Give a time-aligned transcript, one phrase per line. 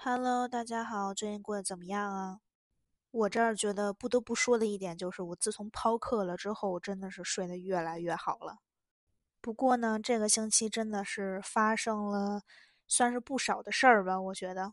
[0.00, 2.38] Hello，大家好，最近过得怎么样啊？
[3.10, 8.58] 我这儿觉得不得不说的一点就是，我自从抛课了之后，真的是睡得越来越好了。
[9.40, 12.42] 不过呢，这个星期真的是发生了
[12.86, 14.72] 算是不少的事儿吧，我觉得。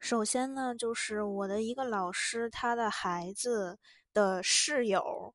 [0.00, 3.78] 首先呢，就是我的一个老师，他的孩子
[4.12, 5.32] 的室友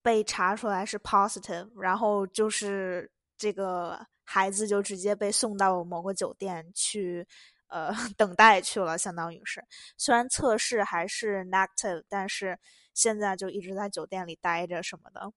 [0.00, 7.26] 被查出来是 positive，然后就是这个孩子就直接被送到某个酒店去。
[7.70, 9.64] 呃， 等待去了，相当于是，
[9.96, 12.58] 虽然测试还是 negative，但是
[12.92, 15.32] 现在就一直在酒店里待着什么的。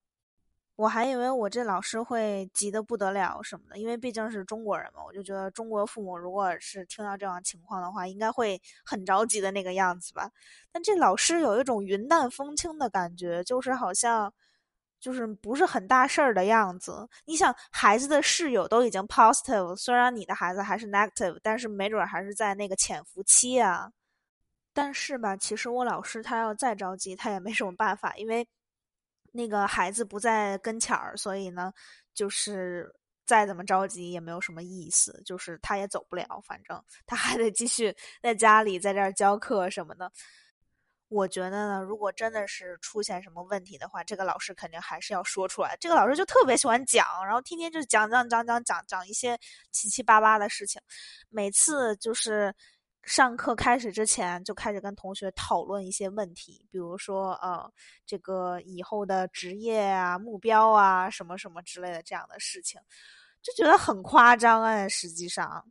[0.76, 10.32] 我还以为我这老师会急得不得了什么的，因为毕竟是中国人嘛，我就觉得中国父母如果是听到这样情况的话，应该会很着急的那个样子吧。
[10.72, 14.34] 但这老师有一种云淡风轻的感觉，就是好像。
[15.03, 17.05] 就是不是很大事儿的样子。
[17.25, 23.91] 你想，孩子的室友都已经 positive，虽然你的孩子还是 negative，但是没准还是在那个潜伏期啊。
[24.71, 28.48] 但是吧，其实我老师他要再着急，他也没什么办法，因为
[29.34, 31.73] 那个孩子不在跟前儿，所以呢，
[32.13, 32.90] 就是
[33.26, 40.10] 再怎么着急也没有什么意思，就是他也走不了，反正他还得继续在家里在这儿教课什么的。
[41.14, 45.78] 我觉得呢，如果真的是出现什么问题的话，这个老师肯定还是要说出来。
[45.80, 49.38] 这个老师就特别喜欢讲，然后天天就讲讲讲讲讲讲一些
[49.72, 50.82] 七七八八的事情。
[51.30, 52.52] 每次就是
[53.04, 57.72] 上课开始之前就开始跟同学讨论一些问题，比如说呃，
[58.08, 62.82] 这个以后的职业啊、目标啊什么什么之类的这样的事情，
[63.44, 65.64] 就觉得很夸张啊，实际上。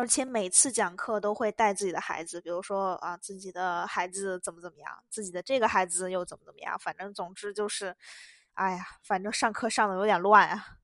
[0.00, 7.94] 而且每次讲课都会带自己的孩子，比如说啊，自己的孩子怎么怎么样，自己的这个孩子又怎么怎么样，反正总之就是，
[8.54, 10.78] 哎呀，反正上课上的有点乱啊。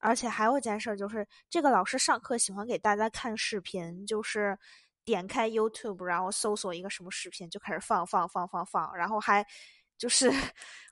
[0.00, 4.58] 而且还有一件事就是，这个老师上课喜欢给大家看视频，就是
[5.04, 9.46] 点开 YouTube，然后搜索一个什么视频就开始放放放放放，然后还。
[10.00, 10.32] 就是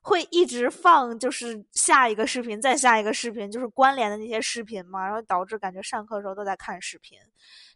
[0.02, 7.18] 会一直放，就是下一个视频，再下一个视频，就是关联的那些视频嘛，然后导致感觉上课的时候都在看视频。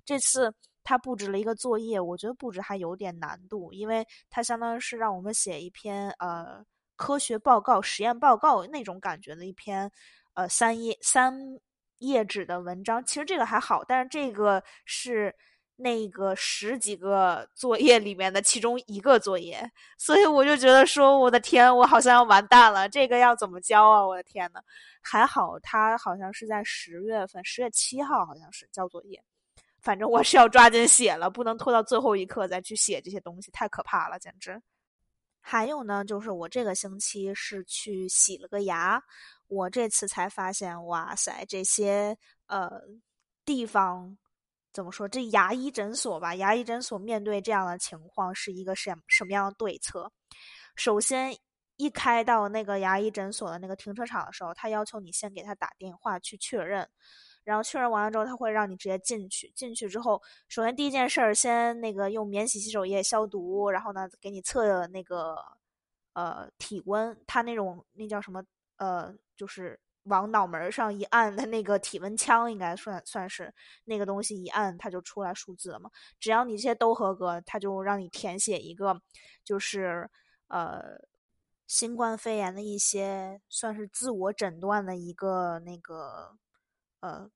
[0.05, 0.53] 这次
[0.85, 6.63] 他布置了一个作业，我觉得布置还有点难度，因为他相当于是让我们写一篇呃
[6.97, 9.91] 科学报告、实验报告那种感觉的一篇
[10.35, 11.35] 呃三页三
[11.99, 13.03] 页纸的文章。
[13.05, 15.35] 其实这个还好，但是这个是。
[15.83, 24.07] 那个十几个作业里面的其中一个作业，所以我就觉得说，我的天，我好像要完蛋了，这个要怎么交啊？
[24.07, 24.61] 我的天呐，
[25.01, 29.21] 还好他好像是在十月份，十月七号好像是交作业，
[29.81, 34.63] 反正我是要抓紧写了，不能拖到最后一刻再去写这些东西，太可怕了，简直。
[35.41, 39.03] 还有呢，就是我这个星期是去洗了个牙，
[39.49, 42.17] 我这次才发现，哇塞，这些
[42.47, 42.81] 呃
[43.45, 44.17] 地方。
[44.73, 45.07] 怎么说？
[45.07, 50.11] 这牙医诊所吧，牙医诊所面对这样的情况是一个什什么样的对策？
[50.77, 51.37] 首先，
[51.77, 56.89] 一开到那个牙医诊所的那个停车场的时候，他要求你先给他打电话去确认，
[57.45, 59.53] 然后确认完了之后，他会让你直接进去。
[59.55, 65.37] 进去之后，首先第一件事儿，先那个用免洗洗手液消毒，然后呢，给你测那个
[66.15, 68.43] 呃体温，他那种那叫什么
[68.77, 69.79] 呃，就是。
[70.05, 73.53] 往脑门上一按，它那个体温枪应该算算是
[73.85, 75.91] 那个东西，一按它就出来数字了嘛。
[76.19, 79.01] 只要你这些都合格，他就让你填写一个，
[79.45, 80.11] 就是
[80.49, 80.99] 呃
[81.67, 86.37] 新冠肺炎的一些算是自我诊断的一个那个
[87.01, 87.31] 呃，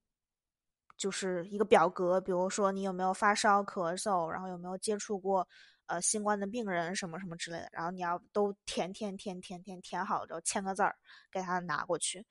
[0.96, 2.20] 就是一个表格。
[2.20, 5.46] 比如说你有没有发烧、咳嗽，然后有没有接触过
[5.86, 10.96] 呃新冠的病人什么什么之类的，然后你要都填填填填填填好之后签个字儿，
[11.30, 12.26] 给他拿过去。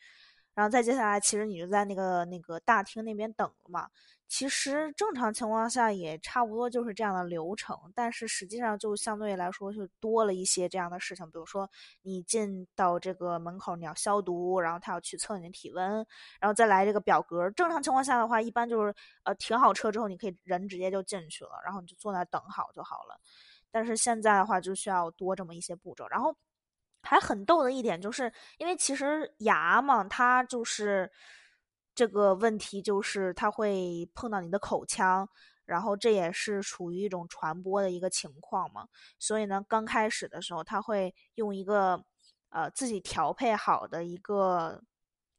[0.55, 3.87] 然后再接下来，其实你就在那个那个大厅那边等了嘛。
[4.27, 11.23] 其实正常情况下也差不多就是这样的流程，但是实际上就相对来说就多了一些这样的事情。
[11.27, 11.69] 比如说
[12.01, 15.87] 你进到这个门口，你要消毒，然后他要去测你的体温，
[16.39, 17.51] 然后再来这个表格。
[17.51, 18.95] 正常情况下的话，一般就是
[19.25, 23.19] 呃停好车之后，你可以人直接就进去了，然后你就坐那等好就好了。
[23.69, 26.35] 但是现在的话，就需要多这么一些步骤，然后。
[27.05, 31.11] 还很逗的一点就是，因为其实牙嘛，它就是
[31.93, 35.27] 这个问题，就是它会碰到你的口腔，
[35.65, 38.87] 然后这也是处于一种传播的一个情况嘛。
[39.19, 42.03] 所以呢，刚开始的时候，他会用一个
[42.49, 44.81] 呃自己调配好的一个，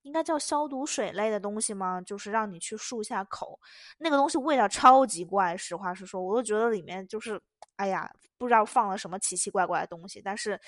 [0.03, 2.01] 应该叫消毒水类的东西吗？
[2.01, 3.59] 就是让你去漱下口，
[3.99, 7.41] 那个东西味道超级怪，实话实说，我都觉得里面就是，
[7.77, 10.59] 哎呀，不知道放了什么奇奇怪怪的东西，但是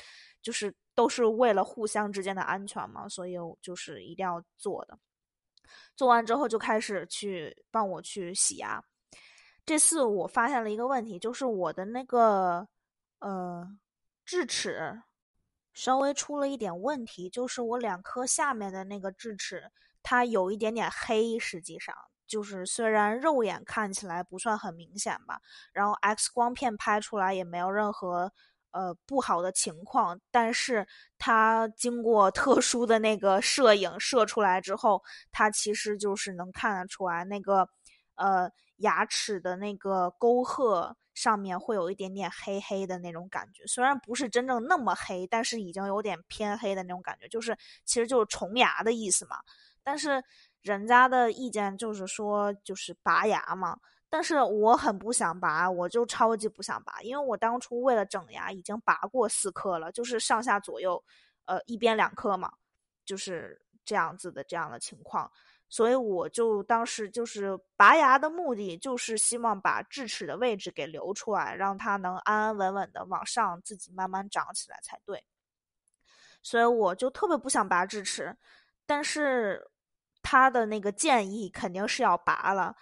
[0.43, 0.75] 就是。
[0.99, 4.99] 都是为了互相之间的安全嘛，所以就是一定要做的。
[5.95, 8.83] 做完之后就开始去帮我去洗牙。
[9.65, 12.67] 这次我发现了一个问题，就是我的那个
[13.21, 13.65] 呃
[14.25, 15.01] 智齿
[15.73, 19.71] 稍微出了一点问题，就是我两颗下面的那个智齿
[20.03, 21.95] 它有一点点黑，实际上
[22.27, 25.41] 就是虽然肉眼看起来不算很明显吧，
[25.73, 28.33] 然后 X 光片拍出来也没有任何。
[28.71, 30.87] 呃，不好的情况，但是
[31.19, 37.69] 它经过特殊的那个摄影摄出来之后，它其实就是能看得出来那个
[38.15, 49.39] 呃牙齿的那个沟壑上面会有一点点黑黑的那种感觉，虽然不是真正那么黑，但是已经有点偏黑的那种感觉，就是其实就是虫牙的意思嘛。
[49.83, 50.23] 但是
[50.61, 53.79] 人家的意见就是说，就是拔牙嘛。
[54.11, 61.05] 但是我很不想拔，我就超级不想拔，因为我当初为了整牙已经拔过四颗了，就是上下左右，
[61.45, 62.51] 呃，一边两颗嘛，
[63.05, 65.31] 就是这样子的这样的情况，
[65.69, 75.23] 所以我就当时就是拔牙的目的就是希望把智齿的位置给留出来，让它能安安稳稳的往上自己慢慢长起来才对，
[76.43, 78.35] 所以我就特别不想拔智齿，
[78.87, 79.71] 但是
[80.23, 82.75] 他的那个建议肯定是要拔了。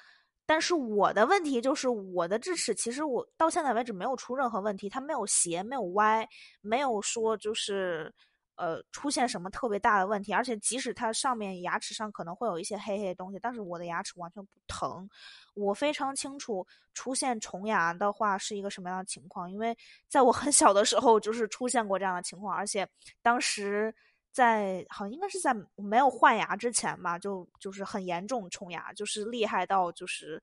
[0.46, 6.26] 但是我的问题就是，我的智齿其实我到现在为止没有出任何问题，它没有斜，没有歪，
[6.60, 8.14] 没有说就是，
[8.54, 10.32] 呃，出现什么特别大的问题。
[10.32, 15.08] 而且即使它上面牙齿上可能会有一些黑黑的东西，但是我的牙齿完全不疼。
[15.54, 16.64] 我非常清楚
[16.94, 19.76] 出现虫牙的话是一个什么样的情况，因为
[20.08, 22.88] 在我很小的时候就是出现过这样的情况，而且
[23.20, 23.94] 当时。
[24.36, 30.42] 在好像应该是在没有换牙之前吧，就就是很严重虫牙，就是厉害到就是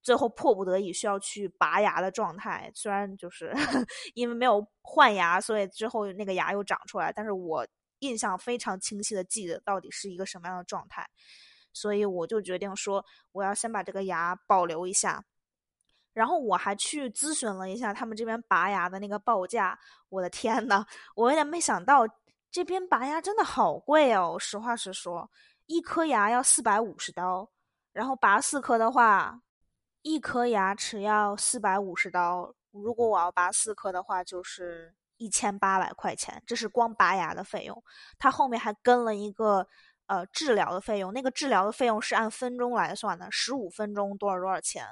[0.00, 2.72] 最后迫不得已需要去拔牙的状态。
[2.74, 3.52] 虽然就是
[4.14, 7.66] 因为没有换牙，所以之后那个牙又长出来，但是我
[7.98, 11.06] 印象非常清晰的记得到底是一个什么样的状态，
[11.74, 15.22] 所以我就决定说我要先把这个牙保留一下。
[16.14, 22.08] 然后我还去咨询了一下他们这边拔牙的那个报价，我的天呐，我有点没想到。
[22.54, 25.28] 这边拔牙真的好贵哦，实话实说，
[25.66, 27.50] 一颗牙要四百五十刀，
[27.92, 29.40] 然后拔四颗的话，
[30.02, 32.54] 一颗牙齿要四百五十刀。
[32.70, 37.82] 如果我要拔四颗的话，就是一千八百块钱，这是光拔牙的费用。
[38.20, 39.66] 它后面还跟了一个
[40.06, 44.86] 呃治疗的费用，那个治疗的费用是按分钟来算的，十五分钟多少多少钱。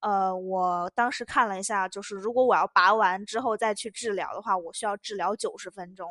[0.00, 6.08] 呃，我当时看了一下，就是如果我要拔完之后再去治疗的话，我需要治疗九十分钟。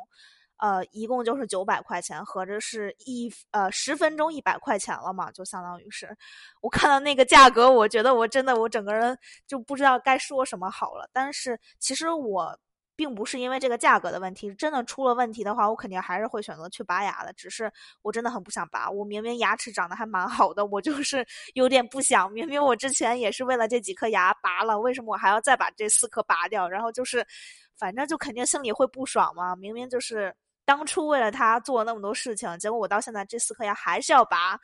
[0.61, 6.15] 呃，一共就是九百块钱，合着是一呃十分钟一百块钱了嘛，就相当于是，
[6.61, 9.17] 我看到那个价格，我觉得我真的我整个人
[9.47, 11.09] 就不知道该说什么好了。
[11.11, 12.55] 但是其实我
[12.95, 17.33] 并不是因为这个价格的问题，真的出了问题的话，我肯定还是会选择去拔牙的。
[17.33, 17.71] 只是
[18.03, 21.25] 我真的很不想拔，我明明牙齿长得还蛮好的，我就是
[21.55, 22.31] 有点不想。
[22.31, 26.69] 明明我之前也是为了这几颗牙拔了，为什么我还要再把这四颗拔掉？
[26.69, 27.25] 然后就是，
[27.75, 29.55] 反正就肯定心里会不爽嘛。
[29.55, 30.31] 明明就是。
[30.71, 34.57] 当初为了他做了那么多事情，结果我到现在这四颗牙还是要拔，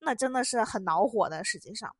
[0.00, 1.42] 那真的是很恼火的。
[1.44, 1.90] 实际上，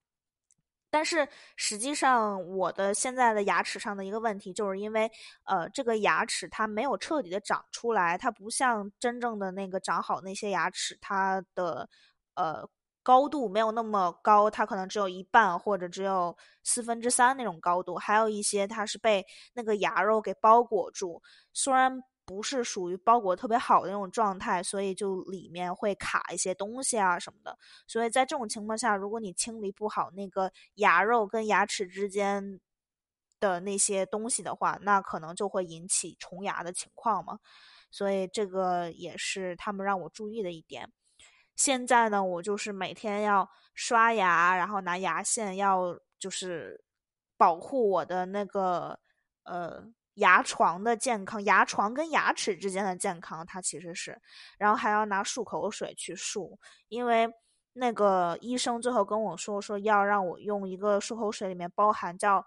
[0.91, 1.26] 但是
[1.56, 5.11] 实际上我的现在的牙齿上的一个问题，就是因为
[5.44, 11.88] 呃这个牙齿它没有彻底的长出来，它不像真正的那个长好那些牙齿，它的
[12.35, 12.62] 呃
[13.02, 19.25] 高度没有那么高，它可能只有一半或者只有四分之三那种高度，还有一些它是被
[19.55, 21.23] 那个牙肉给包裹住，
[21.54, 22.02] 虽然。
[22.26, 27.56] 不是属于包裹特别好的那种状态，所以就里面会卡一些东西啊什么的。
[27.87, 32.61] 所以在这种情况下，如果你清理不好那个牙肉跟牙齿之间
[33.38, 37.38] 的那些东西的话，那可能就会引起虫牙的情况嘛。
[37.92, 40.90] 所以这个也是他们让我注意的一点。
[41.54, 46.83] 现在呢，我就是每天要刷牙，然后拿牙线要就是
[47.37, 48.99] 保护我的那个
[49.45, 49.87] 呃。
[50.16, 54.20] 牙床的健康，牙床跟牙齿之间的健康，它其实是，
[54.58, 56.56] 然后还要拿漱口水去漱，
[56.88, 57.30] 因为
[57.75, 62.46] 那个医生最后跟我说，说要让我用一个漱口水里面包含叫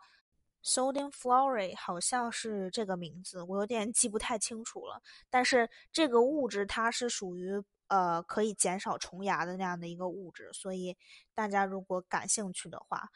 [0.63, 5.01] sodium fluoride，好像是这个名字，我有点记不太清楚了。
[5.29, 10.97] 但是这个物质它是属于呃可以减少虫牙的那样的一个物质，所以
[11.35, 13.09] 大家如果感兴趣的话。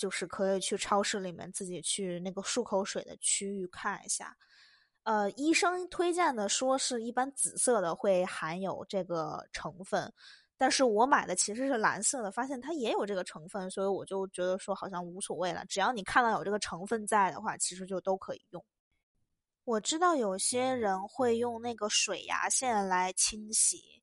[0.00, 4.34] 就是可以去超市里面自己去那个漱口水的区域看一下，
[5.02, 10.10] 呃，医生推荐的说是一般紫色的会含有这个成分，
[10.56, 18.64] 但是我买的其实是蓝色的，发现它也有这个成分，所以我就觉得说好像无所谓了，只要你看到有这个成分在的话，其实就都可以用。
[19.64, 24.00] 我知道有些人会用那个水牙线来清洗，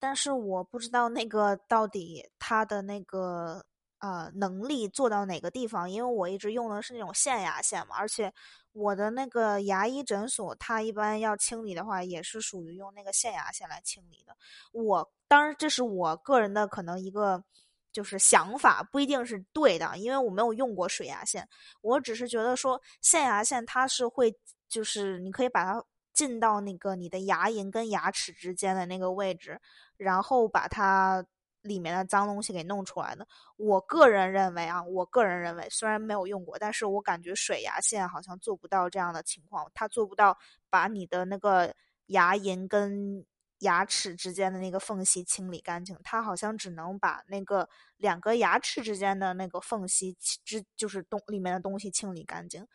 [0.00, 3.64] 但是我不知道那个到底它的那个。
[3.98, 8.32] 呃能力做到哪个地方，因为我一直用的是那种线牙线嘛，而且
[8.72, 14.36] 我的那个牙医诊所，它一般要清理的话，也是属于用那个线牙线来清理的。
[14.72, 17.42] 我当然这是我个人的可能一个
[17.90, 21.48] 就是想法，不一定是对的，因为我没有用过水牙线，
[21.80, 24.34] 我只是觉得说线牙线它是会，
[24.68, 29.58] 就是你可以把它进到那个你的牙龈跟牙齿之间的那个位置，
[29.96, 31.24] 然后把它。
[31.66, 33.26] 里面的脏东西给弄出来的。
[33.56, 40.38] 我个人认为啊，我个人认为，虽然没有用过，但是我感觉水牙线好像做不到这样的情况，它做不到
[40.70, 41.74] 把你的那个
[42.06, 43.24] 牙龈跟
[43.60, 52.66] 牙齿之间的那个缝隙清理干净，它好像只能把那个两个牙齿之间的那个缝隙之就是东里面的东西清理干净。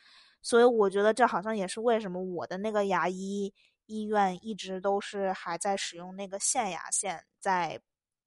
[0.42, 3.54] 所以我觉得这好像也是为什么我的那个牙医
[3.86, 7.80] 医院一直都是还在使用那个线牙线在。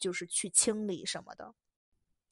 [0.04, 1.54] 就是去清理什么的，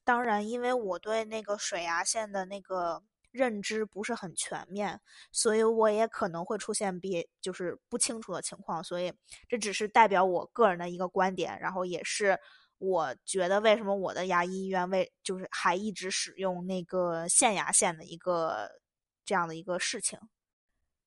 [0.05, 5.01] 当然，因为我对那个水牙线的那个认知不是很全面，
[5.31, 9.11] 所以我也可能会出现别就是不清楚的情况，所以
[9.49, 12.39] 这只是代表我个人的一个观点，然后也是
[12.77, 18.69] 我觉得为什么我的牙医医院为就是还一直使用那个线牙线的一个
[19.25, 20.21] 这样的一个事情。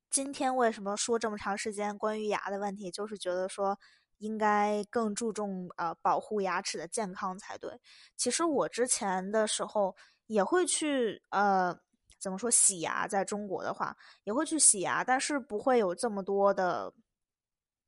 [0.09, 3.77] 今天为什么说这么长时间关于牙的问题，就是觉得说。
[4.17, 7.79] 应该更注重呃保护牙齿的健康才对。
[8.15, 9.95] 其实我之前的时候
[10.27, 11.77] 也会去呃
[12.19, 16.93] 怎么说洗牙，在中国的话也会去洗牙，但是不会有这么多的，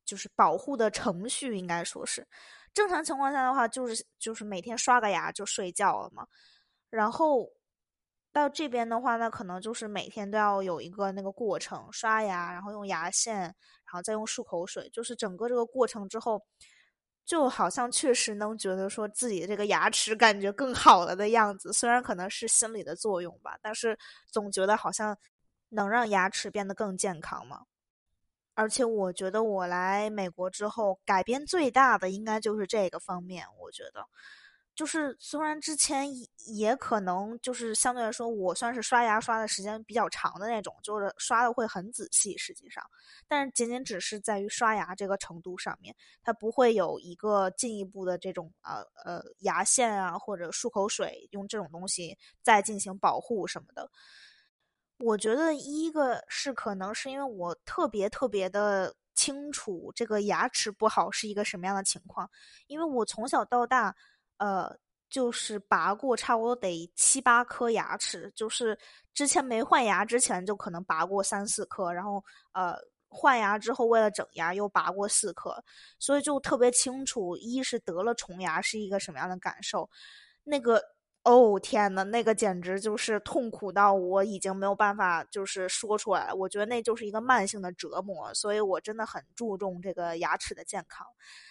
[0.06, 1.56] 就是保护的程序。
[1.58, 2.28] 应该说是
[2.74, 6.28] 正常情况下的话，就是就是每天刷个牙就睡觉了嘛。
[6.90, 7.50] 然后
[8.38, 13.56] 到这边的话，那可能就是每天都要有一个那个过程，刷牙，然后用牙线。
[13.90, 16.44] 然后再用漱口水，就是整个这个过程之后，
[17.26, 21.72] 就好像确实能觉得说自己这个牙齿感觉更好了的样子。
[21.72, 23.98] 虽然可能是心理的作用吧，但是
[24.30, 25.18] 总觉得好像
[25.70, 27.62] 能让牙齿变得更健康嘛。
[28.56, 33.46] 而且我觉得我来美国之后，改变最大的应该就是这个方面。
[33.62, 34.06] 我觉得。
[34.78, 36.08] 就是虽然之前
[36.46, 42.84] 也可能就是相对来说我算是刷牙刷的时间比较长的那种，就是刷的会很仔细，实际上，
[43.28, 53.90] 但是仅仅只是在于刷牙这个程度上面，它不会有一个进一步的这种呃呃牙线啊或者漱口水用这种东西再进行保护什么的。
[55.00, 62.30] 我觉得一个是可能是因为我特别特别的清楚这个牙齿不好是一个什么样的情况，
[62.68, 63.96] 因为我从小到大。
[64.38, 64.78] 呃，
[65.10, 68.78] 就是拔过差不多得七八颗牙齿，就是
[69.14, 72.76] 之前没换牙之前就可能拔过三四颗，然后呃
[73.08, 75.64] 换牙之后为了整牙又拔过四颗，
[75.98, 79.90] 所以就特别清楚，一是得了虫牙是一个什么样的感受，
[80.44, 80.82] 那个
[81.24, 91.08] 哦天呐，那个简直就是痛苦到我已经没有办法就是说出来，我觉得那就是一个慢性的折磨，所以我真的很注重这个牙齿的健康。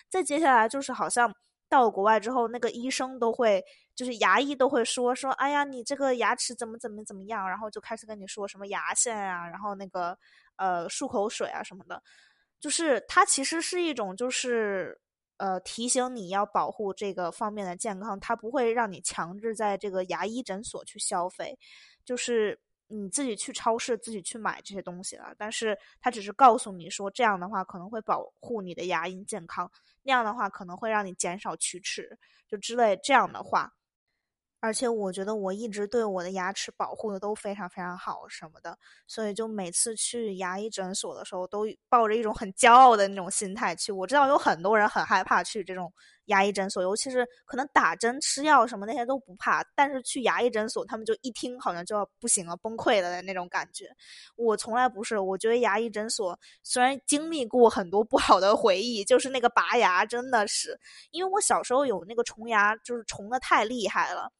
[0.08, 1.34] 再接下来就是好像。
[1.68, 10.16] 到国外之后，那个医生都会，就是牙医都会说说，哎呀，你这个牙齿怎么怎么怎么样，然后就开始跟你说什么牙线啊，然后那个
[10.56, 12.02] 呃漱口水啊什么的，
[12.60, 14.98] 就是它其实是一种就是
[15.38, 21.58] 呃提醒你要保护这个方面的健康，它不会让你强制在这个牙医诊所去消费，
[22.04, 22.58] 就是
[22.88, 29.70] 你自己去超市自己去买这些东西了，但是它只是告诉你说这样的话可能会保护你的牙龈健康。
[30.02, 33.72] 那样的话可能会让你减少龋齿，就之类这样的话。
[34.58, 38.76] 而且我觉得我一直对我的牙齿保护的都非常非常好什么的，
[39.06, 43.92] 所以就每次去牙医诊所的时候，都抱着一种很骄傲的那种心态去。
[43.92, 45.92] 我知道有很多人很害怕去这种
[46.26, 53.88] 牙医诊所，尤其是可能打针、吃药什么那些都不怕，但是去牙医诊所，他们就一听好像就要不行了、崩溃了的那种感觉。
[54.36, 60.78] 我从来不是，我觉得牙医诊所虽然经历过很多不好的回忆，就是那个拔牙真的是，
[61.10, 64.30] 因为我小时候有那个虫牙，就是虫的太厉害了。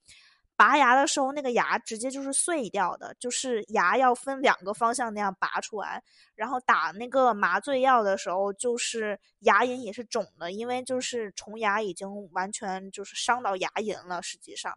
[0.56, 6.02] 拔牙的时候，那个牙直接就是碎掉的，就是牙要分两个方向那样拔出来。
[6.34, 14.76] 然后打那个麻醉药的时候，就是牙龈也是肿的，因为就是虫牙已经完全就是伤到牙龈了，实际上。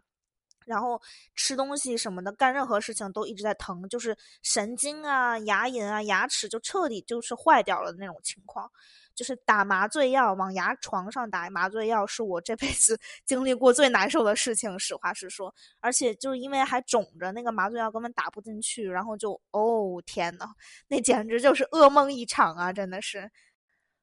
[0.66, 1.00] 然后
[1.34, 8.70] 吃东西什么的，干任何事情都一直在疼，就是神经啊、牙龈啊、牙齿就彻底就是坏掉了那种情况。
[9.14, 14.78] 就是打麻醉药，往牙床上打麻醉药，是我这辈子 经历过最难受的事情。
[14.78, 20.46] 实话实说，而且就是因为还肿着，那个麻醉药根本打不进去，然后就哦天呐，
[20.88, 22.72] 那简直就是噩梦一场啊！
[22.72, 23.30] 真的是。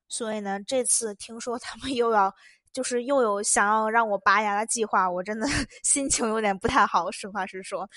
[0.08, 2.34] 所以呢，这次听说他们又要
[2.72, 5.48] 就是又有想要让我拔牙的计划，我真的
[5.84, 7.12] 心情有点不太好。
[7.12, 7.90] 实话实说，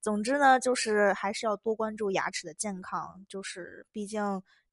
[0.00, 4.22] 总之呢，就是还是要多关注牙齿的健康，就是毕竟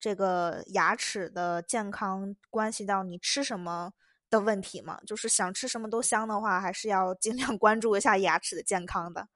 [0.04, 3.94] 这个牙齿的健康关系到你吃什么
[4.30, 5.00] 的问题嘛。
[5.08, 9.30] 就是想吃什么都香的话，还是要尽量 关注一下牙齿的健康的。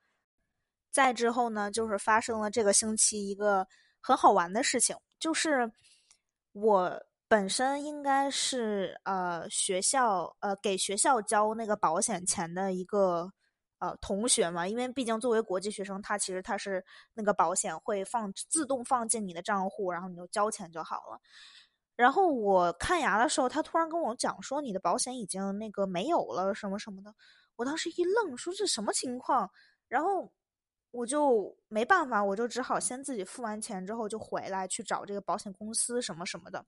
[0.91, 3.65] 再之后呢，就是发生了这个星期一个
[4.01, 5.71] 很好玩的事情，就是
[6.51, 13.31] 我本身应该是呃学校呃给学校交那个保险钱的一个
[13.79, 21.19] 呃同学嘛，因为毕竟作为国际学生，他其实他是那个保险会放自动放进你的账户，然后你就交钱就好了。
[21.95, 27.13] 然后我看牙的时候，他突然跟我讲说你的保险已经那个没有了什么什么的，
[27.55, 29.49] 我当时一愣，说这什么情况？
[29.87, 30.31] 然后。
[30.91, 36.65] 我就没办法，我就只好先自己付完钱之后就回来去找这个保险公司什么什么的。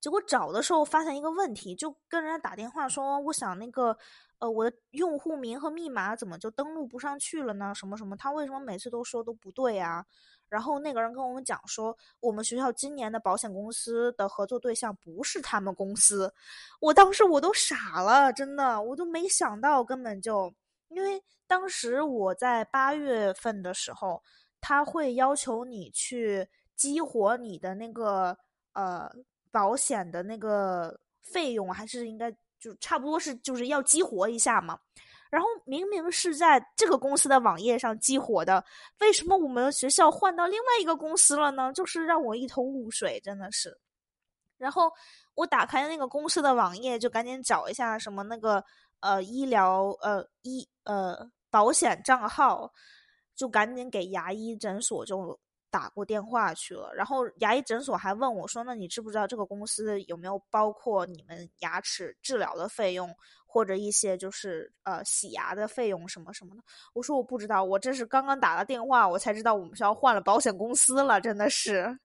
[0.00, 3.96] 结果找的时候发现一个问题，就跟人家打电话说，我想那个
[4.38, 7.74] 呃我的用户名和密码怎么就登录不上去了呢？
[7.74, 10.04] 什么什么，他为什么每次都说都不对啊？
[10.48, 16.32] 然后那个人跟我们讲说，我们学校今年的保险公司的合作对象不是他们公司。
[16.80, 20.52] 我当时我都傻了，真的，我都没想到，根本就。
[20.90, 24.22] 因为当时我在八月份的时候，
[24.58, 28.34] 他会要求你去激活你的那个
[28.72, 29.06] 呃
[29.50, 34.78] 保险的那个费用，还是应该就差不多是就是要激活一下嘛。
[35.30, 38.64] 然后明明是在这个公司的网页上激活的，
[39.00, 41.72] 为什么我们学校换到另外一个公司了呢？
[41.72, 43.78] 就是让我一头雾水，真的是。
[44.56, 44.90] 然后
[45.34, 48.64] 我打开那个公司的网页，就赶紧找一下什么那个。
[49.00, 51.16] 呃，医疗呃医呃
[51.50, 52.68] 保险账号，
[53.36, 55.38] 就赶紧给牙医诊所就
[55.70, 56.92] 打过电话去了。
[56.94, 63.14] 然后牙医诊所还问我说：“那你知不知道这个公司有没有包括你们牙齿治疗的费用，
[63.46, 66.62] 或者一些就是呃洗牙的费用什么什么的？”
[66.94, 71.98] 我说：“我不知道，我这是刚刚打了电话，我才知道我们学校换了保险公司了，真的是。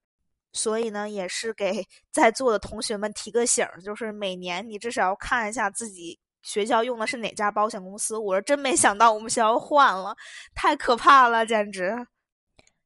[0.51, 8.17] 所以呢，也是给在座的同学们提个醒儿，就是每年你至少要看一下自己。”学校用的是哪家保险公司？
[8.17, 10.13] 我是真没想到我们学校换了，
[10.53, 12.05] 太可怕了，简直。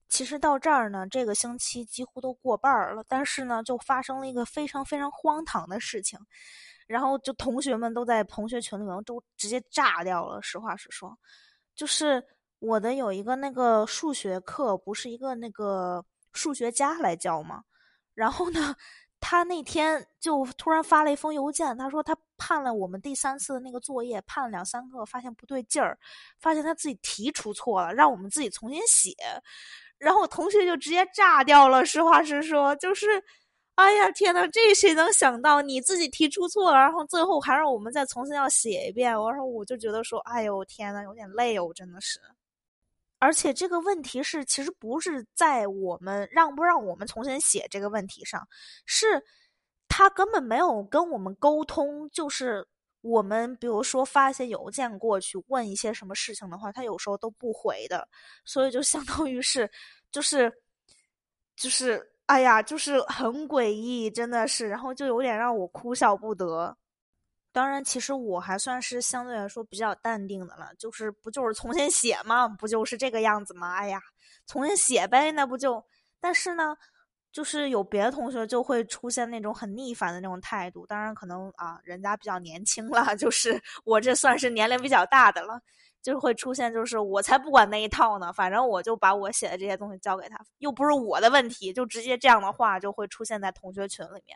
[0.09, 6.19] 其实到这儿呢，这个星期几乎都过半儿了，但是呢，就发生了一个非常非常荒唐的事情，
[6.87, 10.41] 然后就同学们都在同学群里面都直接炸掉了。
[10.41, 11.17] 实话实说，
[11.75, 12.23] 就是
[12.59, 17.63] 我的有一个那个数学课，不是一个那个数学家来教吗？
[18.13, 18.75] 然后呢？
[19.19, 25.97] 他那天就突然发了一封邮件，他说他判了我们第三次的那个作业，判了两三个，发现不对劲儿，
[26.39, 29.15] 发现他自己题出错了，让我们自己重新写。
[29.99, 31.85] 然后我同学就直接炸掉了。
[31.85, 33.07] 实话实说，就是，
[33.75, 39.19] 哎呀天呐，这谁能想到你自己题出错了，然后最后还让我们再重新要写一遍？
[39.19, 42.19] 我说我就觉得说，哎呦天呐，有点累哦，真的是。
[43.19, 48.47] 而且这个问题是，其实不是在我们让不让我们重新写这个问题上，
[48.85, 49.23] 是
[49.87, 52.07] 他根本没有跟我们沟通。
[52.11, 52.67] 就是
[53.07, 58.07] 我们比如说发一些邮件过去问一些什么事情的话，他有时候都不回的。
[58.45, 59.69] 所以就相当于是，
[60.11, 60.51] 就是
[61.55, 66.75] 就是，哎呀，就是很诡异，真的是，然后就有点让我哭笑不得。
[67.51, 72.47] 当然，其实我还算是相对来说比较淡定的了，就是不就是重新写吗？
[72.47, 73.73] 不就是这个样子吗？
[73.75, 73.99] 哎呀，
[74.45, 75.83] 重新写呗，那不就？
[76.19, 76.77] 但是呢，
[77.37, 80.87] 就是有别的同学就会出现那种很逆反的那种态度。
[80.87, 85.61] 当然，可能啊，人家比较年轻了， 就是我这算是年龄比较大的了，
[86.01, 94.35] 就会出现就是我才不管那一套呢，反正我就把我写的这些东西交给他，又不是我的问题，就直接这样的话就会出现在同学群里面。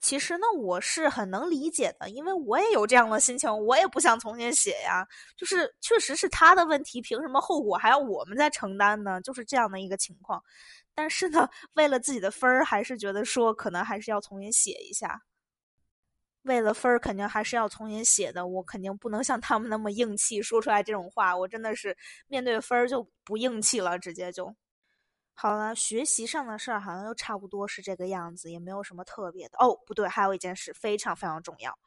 [0.00, 5.06] 其实呢，我是很能理解的，因为我也有这样的心情，我也不想重新写呀。
[5.36, 9.20] 就是确实是他的问题，凭什么后果还要我们在承担呢？
[9.20, 10.42] 就是这样的一个情况。
[11.00, 15.22] 但是呢，为了自己的分儿，还是觉得说可能还是要重新写一下。
[16.42, 18.46] 为了分儿，肯定还是要重新写的。
[18.46, 21.34] 我肯定不能像他们那么硬气，说出来这种话。
[21.34, 24.54] 我真的是面对分儿就不硬气了，直接就。
[25.32, 29.56] 好了，学习上的事儿好像又差不多是这个样子，也没有什么特别的。
[29.58, 31.78] 哦，不对，还有一件事非常非常重要，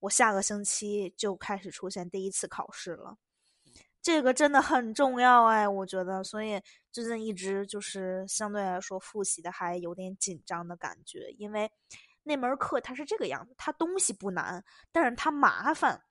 [0.00, 3.16] 我下个星期就开始出现第一次考试了，
[4.02, 6.60] 这个真的很重要哎，我觉得，所以
[6.90, 11.70] 最近一直就是相对来说复习的还有点紧张的感觉，因为
[12.22, 16.02] 那门课它是这个样子，它东西不难，但是它麻烦，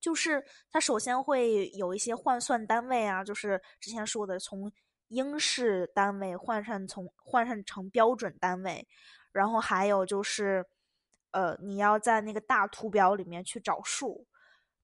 [0.00, 4.72] 就是它首先会有一些换算单位啊，就是之前说的从。
[5.08, 8.88] 英式单位换算从换算成标准单位，
[9.30, 10.64] 然后还有就是，
[11.32, 14.26] 呃，你要在那个大图表里面去找数，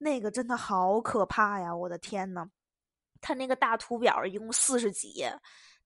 [0.00, 1.74] 那个真的好可怕呀！
[1.74, 2.48] 我的天呐，
[3.20, 5.38] 它那个大图表一共四十几页。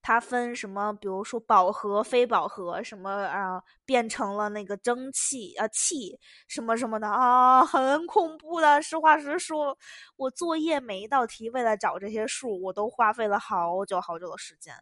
[0.03, 0.93] 它分什么？
[0.95, 8.83] 比如说饱和、非饱和，什么啊，变成了那个蒸汽啊气，什么什么的啊，很恐怖的。
[8.83, 9.79] 实话实说，
[10.17, 14.75] 我作业每一道题为了找这些数，我都花费了好久好久的时间。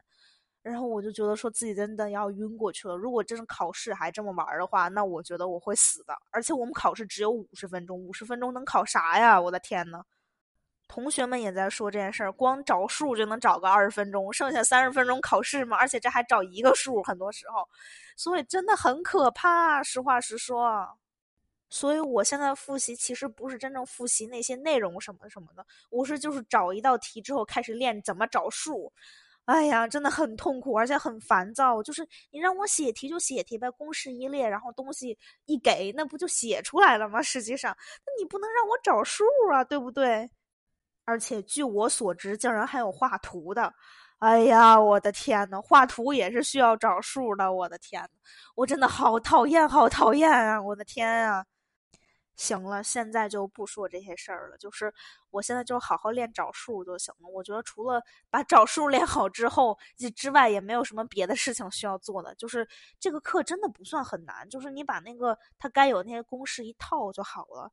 [0.62, 2.94] 然后我就觉得说自己真的要晕过去了。
[2.96, 6.14] 如果真是考试还这么玩的话，那我觉得我会死的。
[6.30, 9.40] 而且我们考试只有五十分钟，五十分钟能考啥呀？
[9.40, 10.02] 我的天呐！
[10.86, 17.66] 同学们也在说这件事儿，光找数就能找个二十分钟，剩下三十分钟考试嘛，而且这还找一个数，很多时候，
[18.16, 19.82] 所以真的很可怕。
[19.84, 20.98] 实话实说，
[21.70, 28.92] 所以我现在复习其实不是真正复习那些内容什么什么的，我是就是找一道题之后开始练怎么找数。
[29.50, 31.82] 哎呀，真的很痛苦，而且很烦躁。
[31.82, 37.20] 就是你让我写题就写题呗，公式一列，然后东西一给，那不就写出来了吗？
[37.20, 40.30] 实际上，那你不能让我找数啊，对不对？
[41.04, 43.72] 而且据我所知，竟然还有画图的，
[44.20, 48.08] 哎呀，我的天呐，画图也是需要找数的，我的天呐，
[48.56, 50.62] 我真的好讨厌，好讨厌啊！
[50.62, 51.44] 我的天啊！
[52.40, 54.90] 行了，现在就不说这些事儿了，就是
[55.28, 57.28] 我现在就好好练找数就行了。
[57.28, 59.78] 我觉得除了把找数练好之后
[60.16, 62.34] 之外，也没有什么别的事情需要做的。
[62.36, 62.66] 就是
[62.98, 67.70] 这个课真的不算很难，就是你把那个它该有那些公式一套就好了。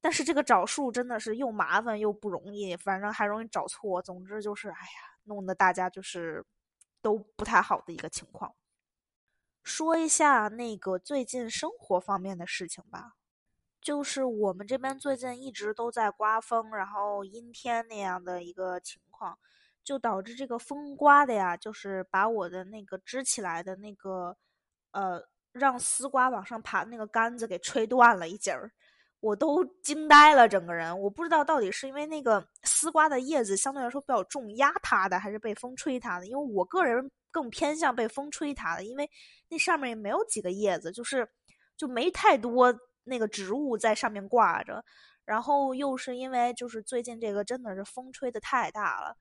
[0.00, 4.02] 但是这个找数真的是又麻烦又不容易，反正还容易找错。
[4.02, 6.44] 总之就是，哎呀，弄得大家就是
[7.00, 8.52] 都不太好的一个情况。
[9.62, 13.12] 说一下那个最近生活方面的事情吧，
[13.82, 19.36] 就是我们这边最近一直都在刮风，然后阴天那样的一个情况，
[19.82, 24.36] 就导致这个风刮的呀，就是把我的那个支起来的那个
[24.92, 25.20] 呃
[25.52, 28.70] 让丝瓜往上爬那个杆子给吹断了一截儿。
[29.18, 36.26] 我都惊呆了，整个人，我不知道到底是因为那个丝瓜的叶子相对来说比较重压塌的，还是被风吹塌的。
[36.26, 39.08] 因为我个人更偏向被风吹塌的，因为
[39.48, 41.28] 那上面也没有几个叶子，就是
[41.76, 42.72] 就没太多
[43.04, 44.84] 那个植物在上面挂着。
[45.24, 49.16] 然后又是因为就是最近这个真的是风吹的太大了，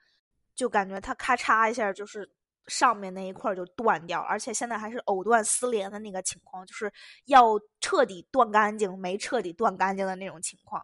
[0.55, 2.31] 就感觉它咔嚓一下就是。
[2.67, 6.93] 上面那一块就断掉，而且现在还是藕断丝连的那个情况，就是
[7.25, 10.79] 要彻底断干净，没彻底断干净的那种情况。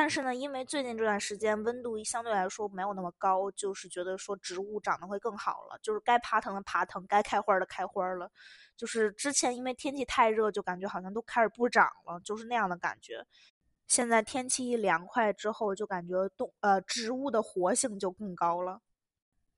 [0.00, 8.30] 但是呢，因为最近这段时间温度相对来说没有那么高，就是觉得说植物长得会更好了，就是该爬藤的爬藤，该开花的开花了。
[8.76, 13.26] 就是之前因为天气太热，就感觉好像都开始不长了，就是那样的感觉。
[13.88, 18.80] 现在天气一凉快之后，就感觉动呃植物的活性就更高了。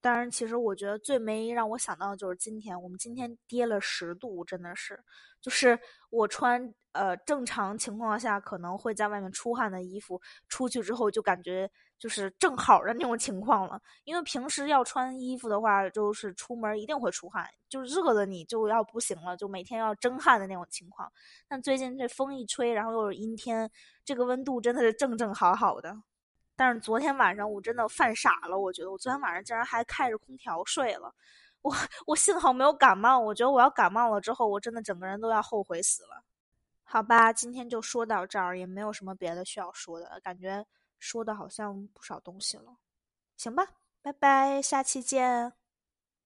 [0.01, 4.99] 当然，其实我觉得最没让我想到的就是今天，我们今天跌了十度，真的是，
[5.41, 5.79] 就是
[6.11, 13.81] 我穿呃正常情况下可能会在外面出汗的衣服，出去之后就感觉就是正好的那种情况了。
[14.05, 21.13] 因为平时要穿衣服的话，就是出门一定会出汗，就热的你就要不行了，就每天要蒸汗的那种情况。
[21.47, 23.71] 但最近这风一吹，然后又是阴天，
[24.05, 25.95] 这个温度真的是正正好好的。
[26.61, 31.11] 但是昨天晚上我真的犯傻了，我觉得我昨天晚上竟然还开着空调睡了，
[31.63, 31.75] 我
[32.07, 36.23] 我幸好没有感冒，我觉得我要感冒了之后，我真的整个人都要后悔死了。
[36.85, 40.67] 好吧，今天就说到这儿，也没有什么别的需要说的，感觉
[40.99, 42.77] 说的好像不少东西了。
[43.39, 43.67] 行吧，
[44.03, 45.60] 拜拜，下期见。